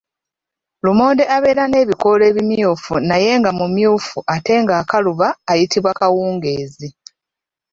Lumonde 0.83 1.23
abeera 1.35 1.63
n’ebikoola 1.67 2.23
ebimyufu 2.31 2.93
naye 3.09 3.29
nga 3.39 3.51
mumyufu 3.57 4.17
ate 4.35 4.53
ng’akaluba 4.63 5.27
ayitibwa 5.51 5.91
kawungeezi. 5.99 6.87